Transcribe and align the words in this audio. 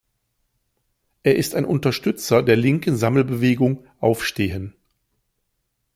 Er 1.21 1.35
ist 1.35 1.53
ein 1.53 1.63
Unterstützer 1.63 2.41
der 2.41 2.55
linken 2.55 2.97
Sammelbewegung 2.97 3.85
„Aufstehen“. 3.99 4.73